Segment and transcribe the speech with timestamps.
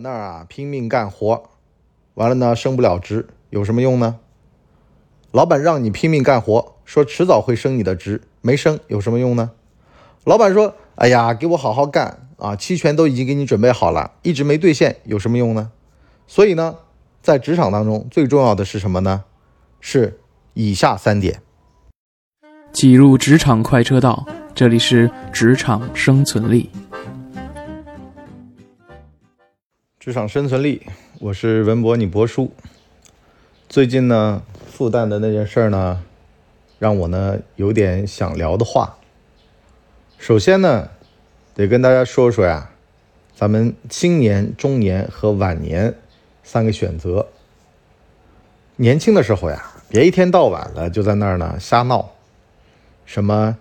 [0.00, 1.42] 那儿啊拼命干活，
[2.14, 4.16] 完了呢升不了职，有什么用呢？
[5.32, 9.50] 老板让你拼命干活，说迟早会升你的职，没升有什么用呢？
[10.24, 15.70] 老板说：“哎呀，给我好好干啊，期权都已经给你准备好了，一直没兑现，有什么用呢？”
[16.26, 16.76] 所以呢，
[17.22, 19.24] 在职场当中最重要的是什么呢？
[19.80, 20.20] 是
[20.54, 21.42] 以下三点。
[22.72, 26.70] 挤入职场快车道，这里是职场生存力。
[30.08, 30.86] 职场生存力，
[31.20, 32.50] 我是文博，你博叔。
[33.68, 36.02] 最近呢，复旦的那件事呢，
[36.78, 38.96] 让我呢有点想聊的话。
[40.16, 40.88] 首先呢，
[41.54, 42.70] 得跟大家说说呀，
[43.36, 45.94] 咱们青年、中年和晚年
[46.42, 47.28] 三个选择。
[48.76, 52.12] 年轻的时候呀，别一天到晚的就在那儿呢瞎闹。
[53.04, 53.58] 什么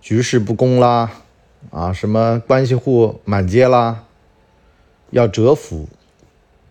[0.00, 1.10] 局势不公啦，
[1.72, 4.04] 啊，什么关系户满街啦，
[5.12, 5.88] 要折服，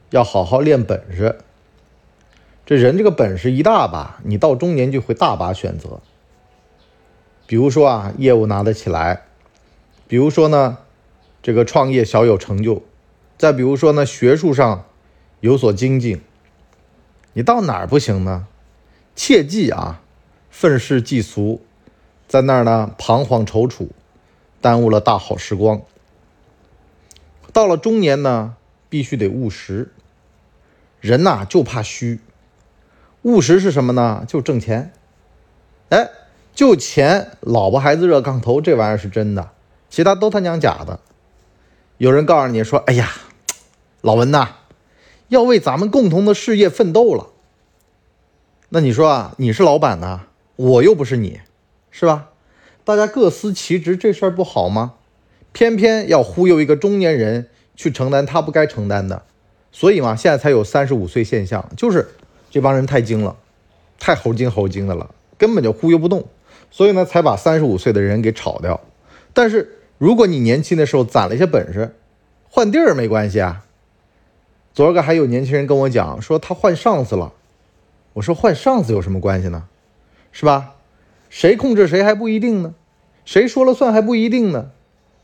[0.10, 1.40] 要好好练本事。
[2.66, 6.02] 这人这个本事一大把，你到中年就会大把选择。
[7.46, 9.22] 比如说啊，业务拿得起来；
[10.08, 10.80] 比如说呢，
[11.44, 12.82] 这个创业小有成就；
[13.38, 14.86] 再比如说呢，学术上
[15.40, 16.22] 有所精进。
[17.34, 18.48] 你到哪儿不行呢？
[19.16, 20.02] 切记啊，
[20.50, 21.62] 愤世嫉俗。
[22.28, 23.90] 在那儿呢，彷徨踌躇，
[24.62, 25.82] 耽误了大好时光。
[27.54, 28.56] 到了中年呢，
[28.90, 29.92] 必须得务实。
[31.00, 32.20] 人呐，就怕虚。
[33.24, 34.24] 务实是什么呢？
[34.28, 34.94] 就挣钱。
[35.90, 36.10] 哎，
[36.54, 39.52] 就钱，老婆孩子热炕头，这玩意儿是真的，
[39.90, 41.00] 其他都他娘假的。
[41.98, 43.12] 有人告诉你说：“哎呀，
[44.02, 44.56] 老文呐，
[45.28, 47.28] 要为咱们共同的事业奋斗了。”
[48.70, 50.22] 那你说啊，你是老板呐，
[50.56, 51.42] 我又不是你。
[51.92, 52.30] 是吧？
[52.86, 54.94] 大家各司其职，这事儿不好吗？
[55.54, 59.24] 偏偏要忽悠一个中年人去承担他不该承担的，
[59.72, 62.10] 所以嘛，现在才有三十五岁现象，就是
[62.50, 63.36] 这帮人太精了，
[64.00, 66.26] 太猴精猴精的了，根本就忽悠不动，
[66.70, 68.82] 所以呢，才把三十五岁的人给炒掉。
[69.34, 71.96] 但是如果你年轻的时候攒了一些本事，
[72.50, 73.66] 换地儿没关系啊。
[74.74, 77.34] 昨儿个还有年轻人跟我讲说他换上司了，
[78.14, 79.66] 我说换上司有什么关系呢？
[80.32, 80.76] 是吧？
[81.30, 82.74] 谁控制谁还不一定呢，
[83.26, 84.72] 谁说了算还不一定呢，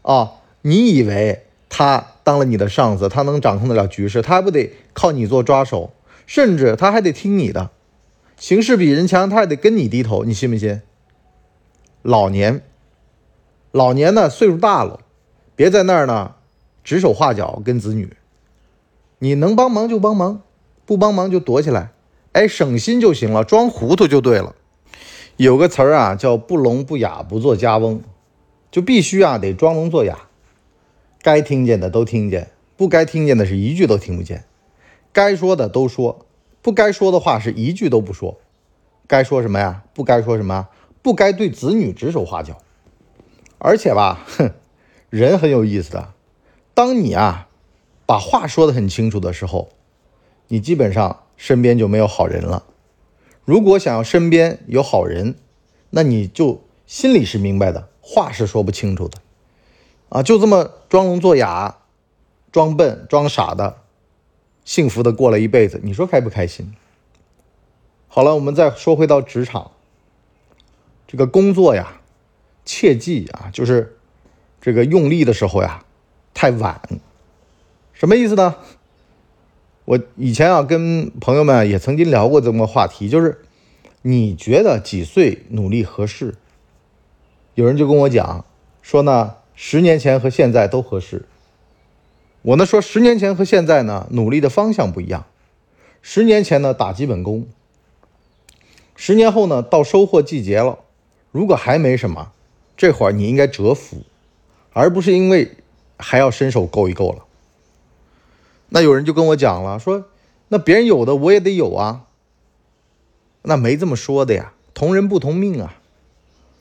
[0.07, 4.22] 啊，你以为他当了你的上司，他能掌控得了局势？
[4.22, 5.91] 他还不得靠你做抓手，
[6.25, 7.72] 甚至他还得听你的，
[8.38, 10.81] 形势比人强，他还得跟你低头，你信不信？
[12.03, 12.62] 老年，
[13.73, 15.01] 老年呢，岁数大了，
[15.57, 16.35] 别在那儿呢
[16.85, 18.13] 指手画脚跟子女，
[19.19, 20.41] 你能帮忙就帮忙，
[20.85, 21.91] 不帮忙就躲起来，
[22.31, 24.56] 哎，省心就行了，装糊涂就对了。
[25.35, 28.01] 有个词儿啊，叫不聋不哑不做家翁，
[28.77, 30.27] 就必须啊得装聋作哑，
[31.23, 34.43] 该听见的都听见，不该听见的是一句都听不见，
[35.11, 36.27] 该说的都说，
[36.61, 38.38] 不该说的话是一句都不说，
[39.07, 39.83] 该说什么呀？
[39.95, 40.67] 不该说什么？
[41.01, 42.59] 不该对子女指手画脚，
[43.57, 44.51] 而且吧，哼，
[45.09, 46.13] 人很有意思的，
[46.75, 47.47] 当你啊
[48.05, 49.69] 把话说的很清楚的时候，
[50.49, 52.63] 你基本上身边就没有好人了。
[53.44, 55.33] 如果想要身边有好人，
[55.89, 59.18] 那你就心里是明白的，话是说不清楚的，
[60.07, 61.79] 啊，就这么装聋作哑、
[62.53, 63.81] 装笨、装傻的，
[64.63, 66.73] 幸福的过了一辈子，你说开不开心？
[68.07, 69.72] 好了，我们再说回到职场，
[71.06, 72.00] 这个工作呀，
[72.63, 73.97] 切记啊，就是
[74.62, 75.84] 这个用力的时候呀，
[76.34, 76.79] 太晚，
[77.91, 78.56] 什么意思呢？
[79.84, 83.41] 我以前啊，跟朋友们也曾经聊过这么个话题，就是
[84.03, 86.35] 你觉得几岁努力合适？
[87.57, 88.45] 有人就跟我讲
[88.84, 91.25] 说呢，十年前和现在都合适。
[92.44, 95.25] 我呢说，十年前和现在呢，努力的方向不一样。
[96.03, 97.47] 十年前呢，打基本功；
[98.95, 100.78] 十年后呢，到收获季节了，
[101.31, 102.31] 如果还没什么，
[102.78, 104.03] 这会儿你应该折服，
[104.72, 105.57] 而不是因为
[105.97, 107.25] 还要伸手够一够了。
[108.69, 110.06] 那有人就跟我讲了，说
[110.50, 112.06] 那别人有的我也得有啊。
[113.42, 115.74] 那没这么说的呀，同人不同命啊，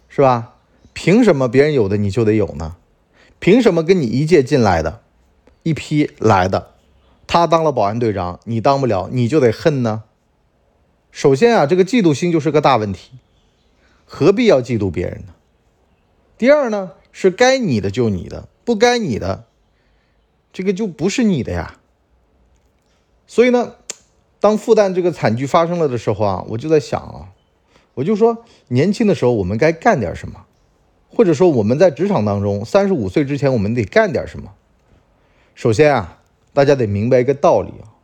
[0.08, 0.54] 是吧？
[0.96, 2.76] 凭什么别人有的你就得有呢？
[3.38, 5.02] 凭什么跟你一届进来的，
[5.62, 6.70] 一批来的，
[7.26, 10.04] 他当了保安队长，你当不了，你就得恨呢？
[11.10, 13.19] 首先啊，这个嫉妒心就是个大问题，
[14.06, 15.34] 何必要嫉妒别人呢？
[16.38, 19.44] 第二呢，是该你的就你的，不该你的，
[20.50, 21.78] 这个就不是你的呀。
[23.26, 23.75] 所以呢，
[24.40, 27.28] 当复旦这个惨剧发生了的时候啊，我就在想啊，
[27.92, 30.46] 我就说年轻的时候我们该干点什么，
[31.16, 34.52] 或者说我们在职场当中三十五岁之前我们得干点什么。
[35.54, 36.18] 首先啊，
[36.52, 37.96] 大家得明白一个道理啊，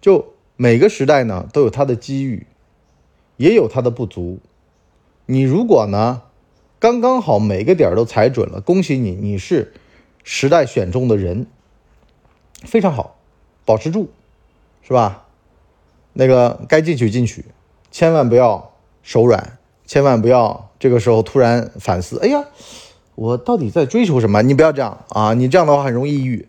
[0.00, 2.46] 就每个时代呢都有它的机遇，
[3.36, 4.38] 也有它的不足。
[5.26, 6.22] 你如果呢
[6.78, 9.74] 刚刚好每个点都踩准了，恭喜你，你是
[10.24, 11.46] 时代选中的人，
[12.62, 13.18] 非常好，
[13.66, 14.08] 保持住，
[14.80, 15.26] 是吧？
[16.14, 17.44] 那个该进取进取，
[17.90, 18.72] 千万不要
[19.02, 19.57] 手软，
[19.88, 22.44] 千万不要这个时候突然反思，哎呀，
[23.14, 24.42] 我到底在追求什么？
[24.42, 26.46] 你不要这样啊，你这样的话很容易抑郁。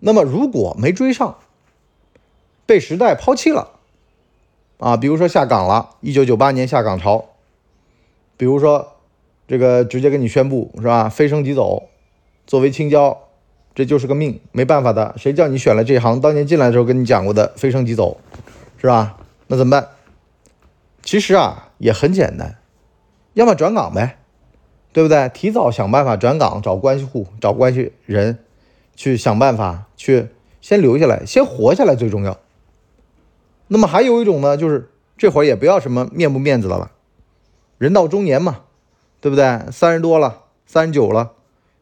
[0.00, 1.38] 那么，如果没追上，
[2.66, 3.70] 被时代抛弃了，
[4.76, 7.24] 啊，比如说下岗了，一九九八年下岗潮，
[8.36, 8.92] 比如说
[9.48, 11.84] 这个直接跟你宣布是吧，飞升即走，
[12.46, 13.18] 作为青椒，
[13.74, 16.20] 这就是个命，没办法的，谁叫你选了这行？
[16.20, 18.18] 当年进来的时候跟你讲过的，飞升即走，
[18.76, 19.16] 是吧？
[19.46, 19.88] 那怎么办？
[21.02, 22.56] 其实啊，也很简单，
[23.34, 24.16] 要么转岗呗，
[24.94, 25.28] 对不对？
[25.34, 28.38] 提早想办法转岗，找关系户，找关系人。
[28.96, 30.28] 去想办法，去
[30.62, 32.38] 先留下来，先活下来最重要。
[33.68, 34.88] 那么还有一种呢，就是
[35.18, 36.92] 这会儿也不要什么面不面子的了，
[37.76, 38.62] 人到中年嘛，
[39.20, 39.44] 对不对？
[39.70, 41.32] 三十多了，三十九了，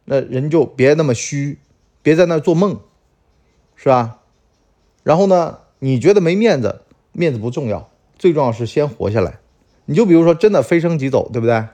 [0.06, 1.58] 那人就别那么虚，
[2.02, 2.80] 别在那做梦，
[3.76, 4.18] 是吧？
[5.04, 6.80] 然后呢，你觉得没面子，
[7.12, 7.88] 面子不重要，
[8.18, 9.38] 最重要是先活下来。
[9.86, 11.64] 你就比如说真的飞升即走，对不对？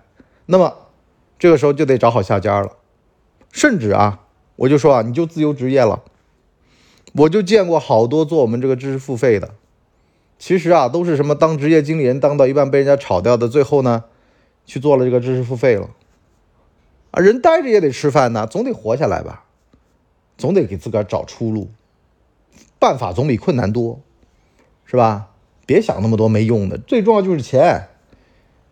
[0.47, 0.77] 那么
[1.39, 2.73] 这个时候就得找好下家了，
[3.53, 4.21] 甚至啊。
[4.57, 6.03] 我就说啊，你就自由职业了。
[7.15, 9.55] 我就见过好多做我们这个知识付费的，
[10.39, 14.05] 其实啊，都是什么当职业经理人当到一半被人家炒掉的，最后呢，
[14.67, 15.91] 去做了这个知识付费了。
[17.13, 19.45] 啊，人待着也得吃饭呢，总得活下来吧，
[20.37, 21.71] 总得给自个儿找出路，
[22.79, 24.01] 办法总比困难多，
[24.85, 25.29] 是吧？
[25.65, 27.89] 别想那么多没用的，最重要就是钱，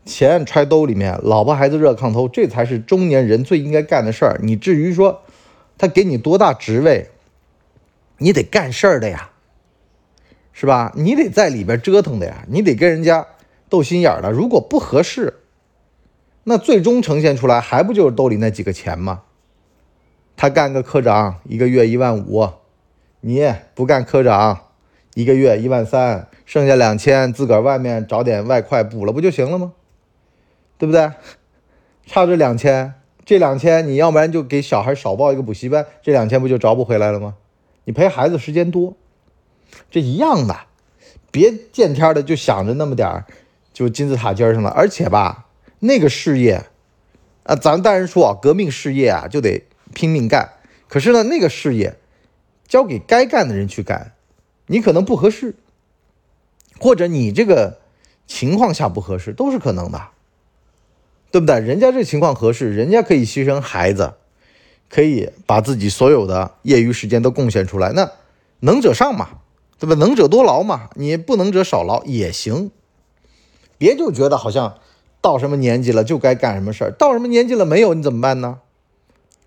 [0.07, 4.41] 钱揣兜里面，老婆孩子热炕头，这才是中年人最应该干的事儿。
[4.43, 5.21] 你至于说。
[5.79, 7.11] 他给你多大职位，
[8.17, 9.29] 你得干事儿的呀，
[10.55, 10.91] 是吧？
[10.97, 13.27] 你得在里边折腾的呀，你得跟人家
[13.69, 14.33] 斗心眼儿的。
[14.33, 15.35] 如果不合适，
[16.45, 19.25] 那最终呈现出来还不就是兜里那几个钱吗？
[20.35, 22.49] 他干个科长，一个月一万五，
[23.21, 24.59] 你不干科长，
[25.13, 29.75] 一个月一万三，剩下两千自个儿外面找点外快补了不就行了吗？
[30.79, 31.11] 对不对？
[32.07, 32.95] 差这两千。
[33.25, 37.35] 这两千，你要不然就给小孩少报一个补习班，这两千不就找不回来了吗？
[37.83, 38.95] 你陪孩子时间多，
[39.91, 40.57] 这一样的，
[41.33, 43.25] 别见天的就想着那么点儿，
[43.73, 44.71] 就金字塔尖上了。
[44.71, 45.47] 而且吧，
[45.81, 46.67] 那个事业，
[47.43, 50.53] 啊，咱当然说啊，革命事业啊，就得拼命干。
[50.87, 51.97] 可是呢，那个事业
[52.69, 54.13] 交给该干的人去干，
[54.69, 55.57] 你可能不合适，
[56.79, 57.81] 或者你这个
[58.29, 60.01] 情况下不合适，都是可能的。
[61.37, 61.61] 对不对？
[61.61, 64.15] 人家这情况合适，人家可以牺牲孩子，
[64.89, 67.93] 可以把自己所有的业余时间都贡献出来。
[67.93, 68.11] 那
[68.61, 69.29] 能者上嘛，
[69.79, 69.95] 对吧？
[69.97, 72.71] 能者多劳嘛，你不能者少劳也行。
[73.77, 74.79] 别就觉得好像
[75.21, 78.61] 到什么年纪了就该干什么事儿，到什么年纪了没有你怎么办呢？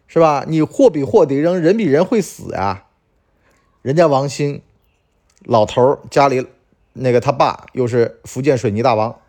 [0.05, 0.45] 是吧？
[0.47, 2.83] 你货比货得扔，人比人会死呀。
[3.81, 4.61] 人家王兴
[5.43, 6.45] 老头家里
[6.93, 9.19] 那个他爸又是福建水泥大王。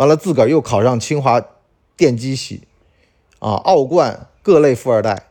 [0.00, 1.44] 完了，自个儿又考上清华
[1.94, 2.62] 电机系，
[3.38, 5.26] 啊，奥冠各类富二代，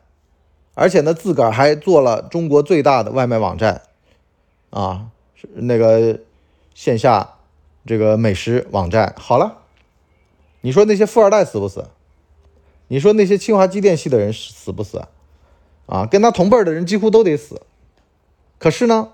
[0.76, 3.82] 而且呢，自个儿还做了中国最大的外卖网站，
[4.70, 5.08] 啊，
[5.54, 6.20] 那个
[6.76, 7.38] 线下
[7.84, 9.16] 这个美食网站。
[9.18, 9.58] 好了，
[10.62, 11.88] 你说那些富二代死不死？
[12.90, 15.02] 你说那些清华机电系的人死不死？
[15.88, 17.60] 啊，跟他同辈的人几乎都得死。
[18.60, 19.14] 可是呢，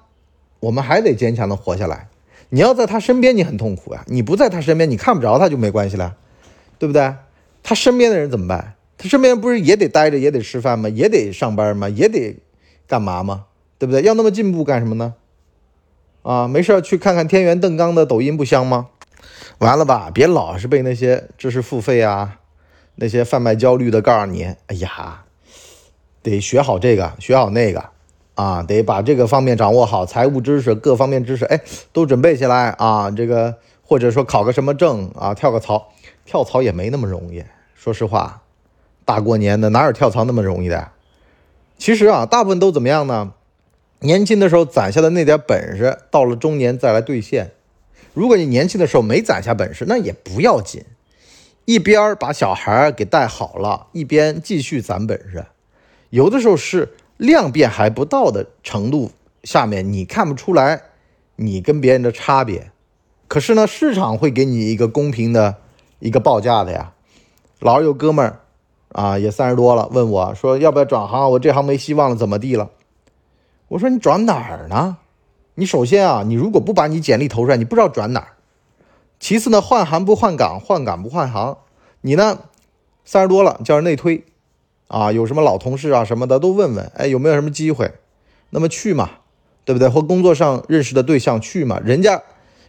[0.60, 2.10] 我们还得坚强的活下来。
[2.50, 6.16] 你要在他身边，你很痛苦呀；你不在他身边，你看不着他就没关系了，
[6.78, 7.14] 对不对？
[7.64, 8.76] 他身边的人怎么办？
[8.98, 10.88] 他身边不是也得待着，也得吃饭吗？
[10.90, 11.90] 也得上班吗？
[11.90, 12.38] 也得
[12.88, 13.46] 干嘛吗？
[13.78, 14.02] 对不对？
[14.04, 15.16] 要那么进步干什么呢？
[16.22, 18.88] 啊，没事去看看天元邓刚的抖音不香吗？
[19.58, 22.40] 完了吧，别老是被那些知识付费啊，
[22.96, 25.24] 那些贩卖焦虑的告诉你，哎呀，
[26.22, 27.95] 得学好这个，学好那个。
[28.36, 31.62] 啊，得把这个方面掌握好，财务知识各方面知识，哎，
[31.94, 33.10] 都准备起来啊。
[33.10, 35.94] 这个或者说考个什么证啊，跳个槽，
[36.26, 37.44] 跳槽也没那么容易。
[37.74, 38.44] 说实话，
[39.06, 40.90] 大过年的哪有跳槽那么容易的？
[41.78, 43.32] 其实啊，大部分都怎么样呢？
[44.02, 47.52] 年轻的时候攒下的那点本事，到了中年再来兑现。
[48.14, 50.84] 如果你年轻的时候没攒下本事，那也不要紧，
[51.64, 55.46] 一边把小孩给带好了，一边继续攒本事。
[56.10, 56.90] 有的时候是。
[57.18, 59.12] 量变还不到的程度
[59.44, 60.82] 下面，你看不出来
[61.36, 62.72] 你跟别人的差别，
[63.28, 65.58] 可是呢，市场会给你一个公平的
[66.00, 66.94] 一个报价的呀。
[67.60, 68.40] 老有哥们儿
[68.90, 71.32] 啊，也三十多了，问我说要不要转行？
[71.32, 72.70] 我这行没希望了，怎么地了？
[73.68, 74.98] 我说你转哪儿呢？
[75.56, 78.28] 你首先啊，你如果不把你简历投出来，你不知道转哪儿。
[79.20, 81.58] 其次呢，换行不换岗，换岗不换行。
[82.02, 82.40] 你呢，
[83.06, 84.26] 三十多了，叫人内推，
[84.88, 87.92] 啊，有什么老同事啊什么的都问问，哎，有没有什么机会？
[88.52, 89.10] 那么去嘛，
[89.66, 89.90] 对不对？
[89.90, 92.22] 或工作上认识的对象去嘛，人家，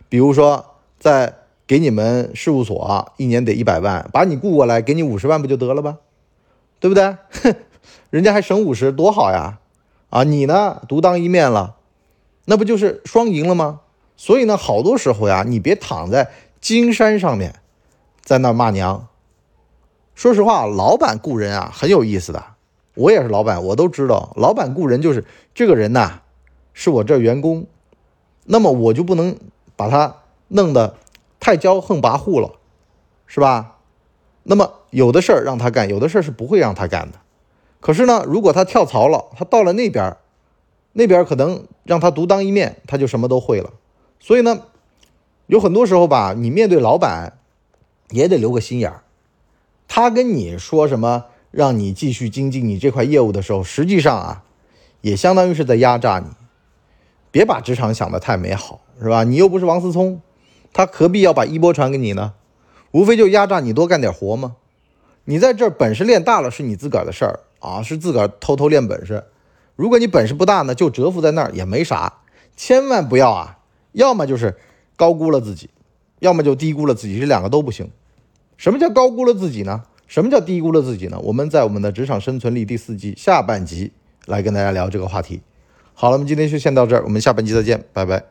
[0.08, 0.64] 比如说
[0.98, 1.34] 在
[1.66, 5.98] 给你们事务所一年得一百万，把你雇过来，给你五十万不就得了吧？
[6.80, 7.16] 对不对？
[7.42, 7.54] 哼
[8.10, 9.58] 人家还省五十，多好呀！
[10.10, 11.76] 啊，你呢，独当一面了，
[12.46, 13.80] 那不就是双赢了吗？
[14.16, 16.30] 所以呢，好多时候呀，你别躺在
[16.60, 17.56] 金山上面，
[18.22, 19.08] 在那骂娘。
[20.16, 22.42] 说实话，老板雇人啊，很有意思的。
[22.94, 26.22] 我也是老板，我都知道，老板雇人就是这个人呐，
[26.72, 27.66] 是我这员工，
[28.46, 29.36] 那么我就不能
[29.76, 30.16] 把他
[30.48, 30.94] 弄得
[31.38, 32.52] 太骄横跋扈了，
[33.26, 33.76] 是吧？
[34.44, 37.18] 那么有的事儿让他干，有的事儿是不会让他干的。
[37.80, 40.16] 可是呢，如果他跳槽了，他到了那边，
[40.94, 43.70] 那边可能让他独当一面，他就什么都会了。
[44.18, 44.62] 所以呢，
[45.46, 47.38] 有很多时候吧，你面对老板
[48.08, 49.02] 也得留个心眼儿。
[49.88, 54.44] 他跟你说什么，让你继续精进你这块业务的时候，实际上啊，
[55.00, 56.26] 也相当于是在压榨你。
[57.30, 59.24] 别把职场想得太美好，是吧？
[59.24, 60.20] 你又不是王思聪，
[60.72, 62.34] 他何必要把衣钵传给你呢？
[62.92, 64.56] 无非就压榨你多干点活嘛。
[65.24, 69.24] 你在这儿本事练大了是你自个儿的事儿啊，是自个儿偷偷练本事。
[69.74, 72.20] 如果你本事不大呢，就蛰伏在那儿也没啥。
[72.56, 73.58] 千万不要啊！
[73.92, 74.56] 要么就是
[74.96, 75.68] 高估了自己，
[76.20, 77.90] 要么就低估了自己，这两个都不行。
[78.56, 79.82] 什么叫高估了自己呢？
[80.06, 81.18] 什么叫低估了自己呢？
[81.20, 83.90] 我们在我们的职场生存力第四季下半集
[84.26, 85.40] 来跟大家聊这个话题。
[85.94, 88.24] 好了，我们今天就先到这儿，我们下半集再见，拜拜。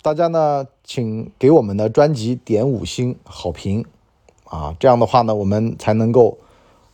[0.00, 3.84] 大家呢，请给我们的专辑点五星好评
[4.44, 6.38] 啊，这样的话呢，我们才能够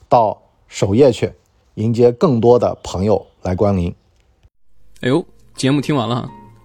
[0.08, 1.32] 到首页去
[1.74, 3.94] 迎接更多的朋友来光临。
[5.00, 6.37] 哎呦，节目听完了。